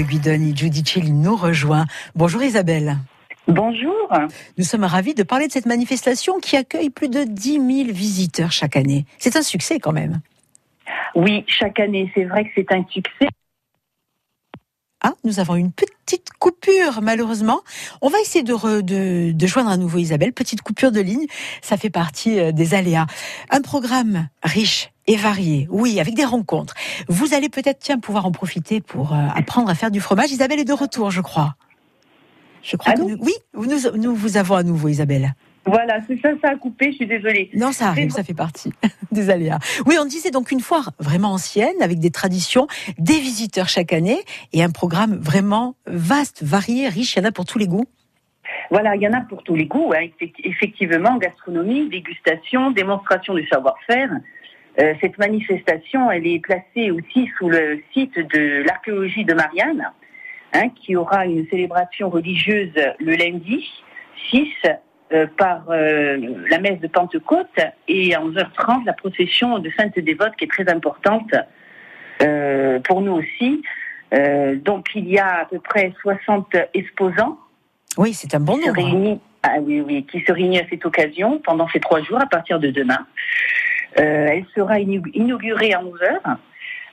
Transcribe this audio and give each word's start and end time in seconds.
Isabelle 0.00 0.06
Guidoni, 0.06 0.56
Giudicelli 0.56 1.12
nous 1.12 1.36
rejoint. 1.36 1.84
Bonjour 2.14 2.42
Isabelle. 2.42 2.96
Bonjour. 3.46 4.08
Nous 4.56 4.64
sommes 4.64 4.84
ravis 4.84 5.14
de 5.14 5.22
parler 5.22 5.46
de 5.46 5.52
cette 5.52 5.66
manifestation 5.66 6.38
qui 6.40 6.56
accueille 6.56 6.88
plus 6.88 7.10
de 7.10 7.24
10 7.24 7.84
000 7.84 7.92
visiteurs 7.92 8.50
chaque 8.50 8.76
année. 8.76 9.04
C'est 9.18 9.36
un 9.36 9.42
succès 9.42 9.78
quand 9.78 9.92
même. 9.92 10.20
Oui, 11.14 11.44
chaque 11.46 11.78
année, 11.80 12.10
c'est 12.14 12.24
vrai 12.24 12.44
que 12.44 12.50
c'est 12.54 12.72
un 12.72 12.82
succès. 12.88 13.28
Ah, 15.02 15.14
nous 15.24 15.40
avons 15.40 15.56
une 15.56 15.72
petite 15.72 16.28
coupure, 16.38 17.00
malheureusement. 17.00 17.60
On 18.02 18.08
va 18.08 18.20
essayer 18.20 18.44
de, 18.44 18.80
de, 18.82 19.32
de, 19.32 19.46
joindre 19.46 19.70
à 19.70 19.76
nouveau 19.78 19.98
Isabelle. 19.98 20.32
Petite 20.32 20.60
coupure 20.60 20.92
de 20.92 21.00
ligne, 21.00 21.26
ça 21.62 21.78
fait 21.78 21.88
partie 21.90 22.38
euh, 22.38 22.52
des 22.52 22.74
aléas. 22.74 23.06
Un 23.50 23.62
programme 23.62 24.28
riche 24.42 24.90
et 25.06 25.16
varié, 25.16 25.66
oui, 25.70 26.00
avec 26.00 26.14
des 26.14 26.24
rencontres. 26.24 26.74
Vous 27.08 27.32
allez 27.32 27.48
peut-être, 27.48 27.78
tiens, 27.80 27.98
pouvoir 27.98 28.26
en 28.26 28.32
profiter 28.32 28.80
pour 28.80 29.14
euh, 29.14 29.26
apprendre 29.34 29.70
à 29.70 29.74
faire 29.74 29.90
du 29.90 30.00
fromage. 30.00 30.30
Isabelle 30.32 30.60
est 30.60 30.64
de 30.64 30.72
retour, 30.74 31.10
je 31.10 31.22
crois. 31.22 31.56
Je 32.62 32.76
crois 32.76 32.92
que 32.92 33.00
nous, 33.00 33.16
oui, 33.20 33.32
nous, 33.54 33.96
nous 33.96 34.14
vous 34.14 34.36
avons 34.36 34.54
à 34.54 34.62
nouveau, 34.62 34.88
Isabelle. 34.88 35.34
Voilà, 35.66 35.98
c'est 36.06 36.18
ça, 36.20 36.30
ça 36.42 36.50
a 36.50 36.56
coupé, 36.56 36.90
je 36.92 36.96
suis 36.96 37.06
désolée. 37.06 37.50
Non, 37.54 37.72
ça 37.72 37.88
arrive, 37.88 38.10
ça 38.10 38.24
fait 38.24 38.34
partie 38.34 38.72
des 39.12 39.30
aléas. 39.30 39.58
Oui, 39.86 39.96
on 40.00 40.06
disait 40.06 40.30
donc 40.30 40.50
une 40.50 40.60
foire 40.60 40.92
vraiment 40.98 41.32
ancienne, 41.32 41.82
avec 41.82 41.98
des 41.98 42.10
traditions, 42.10 42.66
des 42.98 43.18
visiteurs 43.18 43.68
chaque 43.68 43.92
année, 43.92 44.18
et 44.52 44.62
un 44.62 44.70
programme 44.70 45.16
vraiment 45.16 45.76
vaste, 45.86 46.42
varié, 46.42 46.88
riche, 46.88 47.14
il 47.14 47.20
y 47.20 47.22
en 47.22 47.28
a 47.28 47.32
pour 47.32 47.44
tous 47.44 47.58
les 47.58 47.66
goûts. 47.66 47.86
Voilà, 48.70 48.96
il 48.96 49.02
y 49.02 49.08
en 49.08 49.12
a 49.12 49.20
pour 49.20 49.42
tous 49.42 49.54
les 49.54 49.66
goûts, 49.66 49.92
hein. 49.94 50.06
effectivement, 50.44 51.18
gastronomie, 51.18 51.88
dégustation, 51.88 52.70
démonstration 52.70 53.34
du 53.34 53.46
savoir-faire. 53.46 54.10
Euh, 54.80 54.94
cette 55.00 55.18
manifestation, 55.18 56.10
elle 56.10 56.26
est 56.26 56.38
placée 56.38 56.90
aussi 56.90 57.28
sous 57.38 57.48
le 57.48 57.82
site 57.92 58.18
de 58.18 58.62
l'archéologie 58.64 59.24
de 59.24 59.34
Marianne, 59.34 59.84
hein, 60.54 60.68
qui 60.70 60.96
aura 60.96 61.26
une 61.26 61.46
célébration 61.48 62.08
religieuse 62.08 62.72
le 62.98 63.16
lundi 63.16 63.68
6 64.30 64.46
euh, 65.12 65.26
par 65.36 65.64
euh, 65.70 66.16
la 66.48 66.60
messe 66.60 66.78
de 66.78 66.86
Pentecôte 66.86 67.58
et 67.88 68.14
à 68.14 68.20
11h30 68.20 68.84
la 68.84 68.92
procession 68.92 69.58
de 69.58 69.68
Sainte 69.76 69.98
Dévote 69.98 70.36
qui 70.36 70.44
est 70.44 70.48
très 70.48 70.68
importante 70.68 71.34
euh, 72.22 72.78
pour 72.80 73.00
nous 73.00 73.14
aussi. 73.14 73.60
donc 74.64 74.86
il 74.94 75.08
y 75.08 75.18
a 75.18 75.40
à 75.40 75.44
peu 75.46 75.58
près 75.58 75.92
60 76.00 76.54
exposants. 76.74 77.38
Oui, 77.98 78.14
c'est 78.14 78.32
un 78.36 78.40
bon 78.40 78.56
nombre. 78.58 79.20
ah, 79.42 79.56
oui, 79.60 79.80
oui, 79.80 80.06
qui 80.06 80.20
se 80.20 80.30
réunissent 80.30 80.62
à 80.62 80.68
cette 80.70 80.86
occasion 80.86 81.40
pendant 81.44 81.68
ces 81.70 81.80
trois 81.80 82.02
jours 82.02 82.20
à 82.20 82.26
partir 82.26 82.60
de 82.60 82.70
demain. 82.70 83.04
elle 83.96 84.46
sera 84.54 84.78
inaugurée 84.78 85.72
à 85.72 85.82
11h 85.82 86.36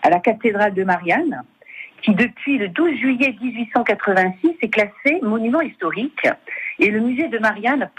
à 0.01 0.09
la 0.09 0.19
cathédrale 0.19 0.73
de 0.73 0.83
Marianne 0.83 1.43
qui 2.01 2.15
depuis 2.15 2.57
le 2.57 2.69
12 2.69 2.97
juillet 2.97 3.35
1886 3.41 4.55
est 4.61 4.69
classé 4.69 5.19
monument 5.21 5.61
historique 5.61 6.27
et 6.79 6.91
le 6.91 6.99
musée 6.99 7.27
de 7.27 7.39
Marianne, 7.39 7.89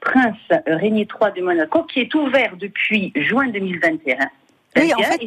Prince 0.00 0.36
Régnier 0.66 1.06
III 1.08 1.32
de 1.36 1.42
Monaco, 1.42 1.84
qui 1.84 2.00
est 2.00 2.14
ouvert 2.14 2.56
depuis 2.56 3.12
juin 3.16 3.48
2021. 3.48 4.16
Oui, 4.76 4.92
en 4.94 5.02
fait, 5.02 5.20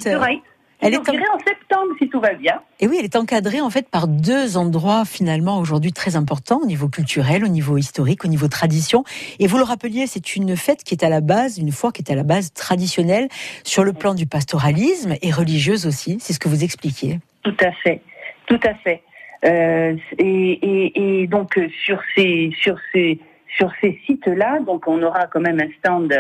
elle 0.82 0.94
est 0.94 0.98
en... 0.98 1.02
en... 1.02 1.40
septembre 1.40 1.94
si 2.00 2.08
tout 2.08 2.22
va 2.22 2.34
bien. 2.34 2.62
Et 2.80 2.88
oui, 2.88 2.98
elle 3.00 3.06
est 3.06 3.16
encadrée 3.16 3.60
en 3.60 3.70
fait 3.70 3.90
par 3.90 4.08
deux 4.08 4.56
endroits 4.58 5.04
finalement 5.06 5.60
aujourd'hui 5.60 5.92
très 5.92 6.16
importants 6.16 6.62
au 6.64 6.66
niveau 6.66 6.88
culturel, 6.88 7.44
au 7.44 7.50
niveau 7.50 7.78
historique, 7.78 8.24
au 8.24 8.30
niveau 8.30 8.48
tradition. 8.48 9.04
Et 9.40 9.48
vous 9.48 9.58
le 9.58 9.64
rappeliez, 9.64 10.08
c'est 10.08 10.36
une 10.36 10.56
fête 10.56 10.84
qui 10.84 10.94
est 10.94 11.04
à 11.04 11.10
la 11.10 11.22
base, 11.22 11.58
une 11.58 11.72
foire 11.72 11.92
qui 11.92 12.02
est 12.02 12.12
à 12.12 12.16
la 12.16 12.24
base 12.24 12.54
traditionnelle 12.54 13.28
sur 13.64 13.84
le 13.84 13.92
plan 13.92 14.14
du 14.14 14.26
pastoralisme 14.26 15.16
et 15.22 15.32
religieuse 15.32 15.86
aussi. 15.86 16.18
C'est 16.22 16.34
ce 16.34 16.40
que 16.40 16.48
vous 16.48 16.64
expliquiez. 16.64 17.20
Tout 17.44 17.58
à 17.60 17.72
fait, 17.72 18.02
tout 18.48 18.60
à 18.64 18.74
fait. 18.76 19.04
Euh, 19.46 19.96
et, 20.18 21.22
et, 21.22 21.28
donc 21.28 21.60
sur 21.86 22.02
ces 22.16 22.52
sur 22.62 22.78
ces 22.92 23.20
sur 23.58 23.72
ces 23.82 24.00
sites-là, 24.06 24.60
donc 24.60 24.88
on 24.88 25.02
aura 25.02 25.28
quand 25.28 25.40
même 25.40 25.60
un 25.62 25.72
stand 25.80 26.14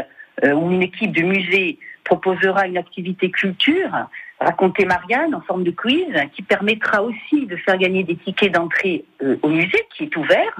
euh, 0.43 0.53
où 0.53 0.71
une 0.71 0.81
équipe 0.81 1.11
de 1.11 1.23
musée 1.23 1.77
proposera 2.05 2.65
une 2.65 2.77
activité 2.77 3.29
culture, 3.29 3.91
raconter 4.39 4.85
Marianne 4.85 5.35
en 5.35 5.41
forme 5.41 5.63
de 5.63 5.71
quiz, 5.71 6.07
qui 6.33 6.41
permettra 6.41 7.03
aussi 7.03 7.45
de 7.45 7.55
faire 7.57 7.77
gagner 7.77 8.03
des 8.03 8.15
tickets 8.15 8.53
d'entrée 8.53 9.03
euh, 9.21 9.35
au 9.43 9.49
musée 9.49 9.85
qui 9.95 10.05
est 10.05 10.15
ouvert. 10.15 10.55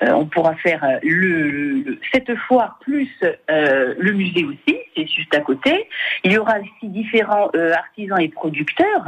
on 0.00 0.26
pourra 0.26 0.54
faire 0.56 0.82
le, 1.04 2.00
cette 2.12 2.34
fois 2.48 2.78
plus 2.80 3.10
le 3.48 4.12
musée 4.12 4.44
aussi, 4.44 4.78
c'est 4.96 5.06
juste 5.06 5.32
à 5.34 5.40
côté. 5.40 5.88
Il 6.24 6.32
y 6.32 6.38
aura 6.38 6.58
aussi 6.58 6.88
différents 6.88 7.50
artisans 7.84 8.20
et 8.20 8.28
producteurs 8.28 9.04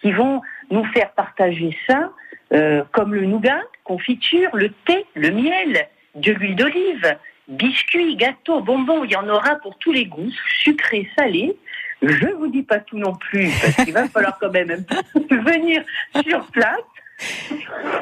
qui 0.00 0.12
vont 0.12 0.40
nous 0.70 0.84
faire 0.92 1.12
partager 1.12 1.76
ça 1.86 2.12
euh, 2.52 2.84
comme 2.92 3.14
le 3.14 3.26
nougat, 3.26 3.60
confiture, 3.82 4.50
le 4.54 4.70
thé, 4.86 5.04
le 5.14 5.30
miel, 5.30 5.88
de 6.14 6.32
l'huile 6.32 6.54
d'olive, 6.54 7.16
biscuits, 7.48 8.16
gâteaux, 8.16 8.60
bonbons, 8.60 9.04
il 9.04 9.10
y 9.10 9.16
en 9.16 9.28
aura 9.28 9.56
pour 9.56 9.76
tous 9.78 9.92
les 9.92 10.06
goûts, 10.06 10.30
sucré, 10.60 11.08
salé. 11.18 11.56
Je 12.02 12.26
vous 12.38 12.46
dis 12.48 12.62
pas 12.62 12.78
tout 12.78 12.98
non 12.98 13.14
plus, 13.14 13.50
parce 13.60 13.84
qu'il 13.84 13.92
va 13.92 14.08
falloir 14.08 14.38
quand 14.38 14.50
même 14.50 14.68
venir 15.30 15.82
sur 16.26 16.46
place. 16.52 16.80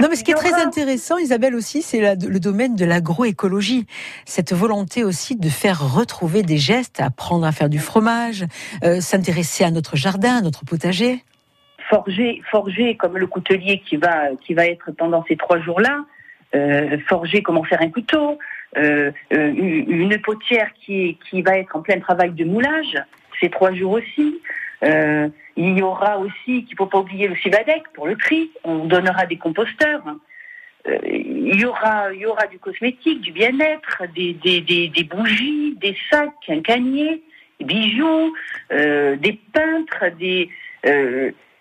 Non, 0.00 0.08
mais 0.10 0.16
ce 0.16 0.24
qui 0.24 0.32
est 0.32 0.34
très 0.34 0.54
intéressant, 0.54 1.18
Isabelle 1.18 1.54
aussi, 1.54 1.82
c'est 1.82 2.16
le 2.16 2.40
domaine 2.40 2.74
de 2.74 2.84
l'agroécologie. 2.84 3.86
Cette 4.26 4.52
volonté 4.52 5.04
aussi 5.04 5.36
de 5.36 5.48
faire 5.48 5.94
retrouver 5.94 6.42
des 6.42 6.58
gestes, 6.58 7.00
apprendre 7.00 7.46
à 7.46 7.52
faire 7.52 7.68
du 7.68 7.78
fromage, 7.78 8.44
euh, 8.82 9.00
s'intéresser 9.00 9.62
à 9.62 9.70
notre 9.70 9.96
jardin, 9.96 10.38
à 10.38 10.40
notre 10.40 10.64
potager 10.64 11.22
forger, 11.88 12.42
forger 12.50 12.96
comme 12.96 13.18
le 13.18 13.26
coutelier 13.26 13.82
qui 13.84 13.96
va, 13.96 14.30
qui 14.40 14.54
va 14.54 14.66
être 14.66 14.92
pendant 14.92 15.24
ces 15.28 15.36
trois 15.36 15.60
jours-là, 15.60 16.04
euh, 16.54 16.98
forger 17.08 17.42
comment 17.42 17.64
faire 17.64 17.82
un 17.82 17.90
couteau, 17.90 18.38
euh, 18.76 19.10
euh, 19.32 19.52
une 19.56 20.16
potière 20.20 20.70
qui, 20.74 21.18
qui 21.28 21.42
va 21.42 21.58
être 21.58 21.74
en 21.74 21.82
plein 21.82 21.98
travail 21.98 22.30
de 22.30 22.44
moulage, 22.44 22.96
ces 23.40 23.50
trois 23.50 23.72
jours 23.72 23.92
aussi. 23.92 24.40
il 25.56 25.78
y 25.78 25.82
aura 25.82 26.18
aussi, 26.18 26.64
qu'il 26.64 26.72
ne 26.72 26.76
faut 26.76 26.86
pas 26.86 26.98
oublier, 26.98 27.26
le 27.26 27.36
civadec 27.36 27.82
pour 27.94 28.06
le 28.06 28.16
tri. 28.16 28.50
On 28.62 28.84
donnera 28.84 29.26
des 29.26 29.36
composteurs. 29.36 30.02
il 30.86 31.60
y 31.60 31.64
aura, 31.64 32.12
il 32.12 32.20
y 32.20 32.26
aura 32.26 32.46
du 32.46 32.58
cosmétique, 32.58 33.20
du 33.20 33.32
bien-être, 33.32 34.02
des, 34.14 34.34
des, 34.34 34.60
des, 34.60 34.88
des, 34.88 35.04
bougies, 35.04 35.76
des 35.80 35.96
sacs, 36.10 36.48
un 36.48 36.60
canier, 36.60 37.22
des 37.58 37.64
bijoux, 37.64 38.32
des 38.70 39.40
peintres, 39.52 40.04
des 40.18 40.50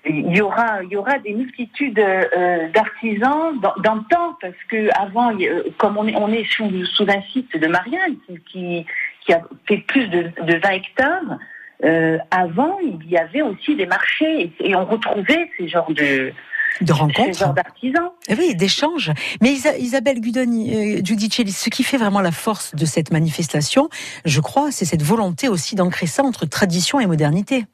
il 0.06 0.36
y 0.36 0.41
aura, 0.41 0.84
il 0.84 0.90
y 0.90 0.97
aura 0.97 1.18
des 1.19 1.34
multitudes 1.34 2.00
euh, 2.00 2.69
d'artisans 2.69 3.59
dans, 3.62 3.96
le 3.96 4.03
temps, 4.09 4.38
parce 4.41 4.53
que 4.69 4.90
avant, 5.00 5.31
comme 5.78 5.97
on 5.97 6.08
est, 6.08 6.16
on 6.16 6.31
est 6.31 6.46
sous, 6.52 6.86
sous 6.86 7.03
un 7.09 7.22
site 7.31 7.58
de 7.58 7.68
Marianne 7.68 8.18
qui, 8.52 8.86
qui 9.22 9.34
a 9.34 9.41
fait 9.68 9.78
plus 9.78 10.08
de, 10.09 10.30
de 10.44 10.56
20 10.56 10.69
hectares, 10.72 11.38
euh, 11.84 12.18
avant, 12.31 12.78
il 12.80 13.09
y 13.09 13.18
avait 13.18 13.41
aussi 13.41 13.75
des 13.75 13.86
marchés 13.86 14.53
et, 14.59 14.75
on 14.75 14.86
retrouvait 14.86 15.50
ces 15.58 15.68
genres 15.68 15.91
de 15.91 16.34
de 16.81 16.91
rencontres, 16.91 17.53
d'artisans. 17.53 18.09
Eh 18.28 18.34
oui, 18.34 18.56
d'échanges. 18.56 19.12
Mais 19.41 19.52
Isabelle 19.52 20.20
Gudoni, 20.20 20.97
euh, 20.97 21.02
Giudicelli, 21.03 21.52
ce 21.52 21.70
qui 21.70 21.84
fait 21.84 21.97
vraiment 21.97 22.20
la 22.20 22.31
force 22.31 22.74
de 22.74 22.85
cette 22.85 23.12
manifestation, 23.12 23.90
je 24.25 24.41
crois, 24.41 24.72
c'est 24.72 24.85
cette 24.85 25.03
volonté 25.03 25.47
aussi 25.47 25.75
d'ancrer 25.75 26.08
ça 26.08 26.24
entre 26.24 26.47
tradition 26.47 27.00
et 27.00 27.06
modernité. 27.06 27.66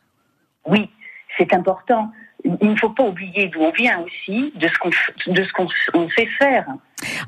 Oui, 0.65 0.89
c'est 1.37 1.53
important. 1.53 2.11
Il 2.43 2.69
ne 2.69 2.75
faut 2.75 2.89
pas 2.89 3.03
oublier 3.03 3.47
d'où 3.47 3.61
on 3.61 3.71
vient 3.71 3.99
aussi, 3.99 4.53
de 4.55 4.67
ce 4.67 4.77
qu'on 5.53 6.05
de 6.05 6.11
sait 6.11 6.27
faire. 6.37 6.65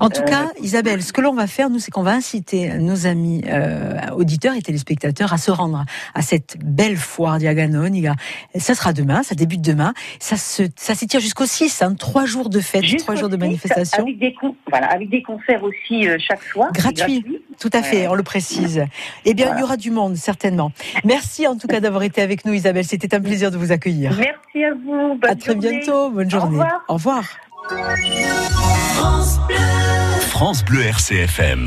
En 0.00 0.08
tout 0.10 0.22
cas, 0.22 0.44
euh, 0.44 0.62
Isabelle, 0.62 1.02
ce 1.02 1.12
que 1.12 1.20
l'on 1.20 1.34
va 1.34 1.46
faire, 1.46 1.70
nous, 1.70 1.78
c'est 1.78 1.90
qu'on 1.90 2.02
va 2.02 2.12
inciter 2.12 2.74
nos 2.78 3.06
amis 3.06 3.42
euh, 3.48 3.98
auditeurs 4.16 4.54
et 4.54 4.62
téléspectateurs 4.62 5.32
à 5.32 5.38
se 5.38 5.50
rendre 5.50 5.84
à 6.14 6.22
cette 6.22 6.56
belle 6.62 6.96
foire 6.96 7.38
Diaganone. 7.38 8.14
Ça 8.56 8.74
sera 8.74 8.92
demain, 8.92 9.22
ça 9.22 9.34
débute 9.34 9.60
demain. 9.60 9.94
Ça 10.18 10.36
se, 10.36 10.64
ça 10.76 10.94
s'étire 10.94 11.20
jusqu'au 11.20 11.46
6, 11.46 11.82
hein, 11.82 11.94
trois 11.94 12.24
jours 12.24 12.48
de 12.48 12.60
fête, 12.60 12.84
trois 12.98 13.14
jours 13.14 13.28
de 13.28 13.36
manifestation. 13.36 14.02
Avec 14.02 14.18
des, 14.18 14.34
voilà, 14.68 14.86
avec 14.88 15.10
des 15.10 15.22
concerts 15.22 15.62
aussi 15.62 16.08
euh, 16.08 16.16
chaque 16.18 16.42
soir. 16.42 16.72
Gratuit. 16.72 17.24
Tout 17.60 17.70
à 17.72 17.82
fait, 17.82 18.08
on 18.08 18.14
le 18.14 18.22
précise. 18.22 18.84
Eh 19.24 19.34
bien, 19.34 19.54
il 19.56 19.60
y 19.60 19.62
aura 19.62 19.76
du 19.76 19.90
monde, 19.90 20.16
certainement. 20.16 20.72
Merci 21.04 21.46
en 21.46 21.56
tout 21.56 21.68
cas 21.68 21.80
d'avoir 21.80 22.02
été 22.02 22.22
avec 22.22 22.44
nous, 22.44 22.52
Isabelle. 22.52 22.84
C'était 22.84 23.14
un 23.14 23.20
plaisir 23.20 23.50
de 23.50 23.56
vous 23.56 23.72
accueillir. 23.72 24.12
Merci 24.16 24.64
à 24.64 24.74
vous. 24.74 25.18
Bonne 25.18 25.30
à 25.30 25.36
très 25.36 25.54
bientôt. 25.54 26.10
Bonne 26.10 26.30
journée. 26.30 26.58
Au 26.58 26.62
revoir. 26.62 26.84
Au 26.88 26.94
revoir. 26.94 27.24
France 30.30 30.64
Bleu. 30.64 30.82
RCFM. 30.90 31.60